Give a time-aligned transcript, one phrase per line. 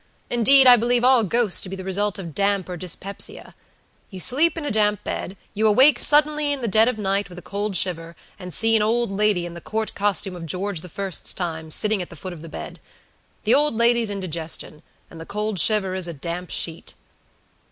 [0.31, 3.53] Indeed, I believe all ghosts to be the result of damp or dyspepsia.
[4.09, 7.37] You sleep in a damp bedyou awake suddenly in the dead of the night with
[7.37, 10.89] a cold shiver, and see an old lady in the court costume of George the
[10.89, 12.79] First's time, sitting at the foot of the bed.
[13.43, 16.95] The old lady's indigestion, and the cold shiver is a damp sheet."